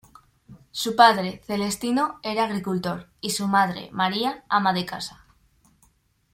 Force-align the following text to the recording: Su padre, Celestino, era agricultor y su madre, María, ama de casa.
Su 0.71 0.95
padre, 0.95 1.43
Celestino, 1.45 2.19
era 2.23 2.45
agricultor 2.45 3.07
y 3.21 3.29
su 3.29 3.47
madre, 3.47 3.89
María, 3.91 4.43
ama 4.49 4.73
de 4.73 4.83
casa. 4.83 5.23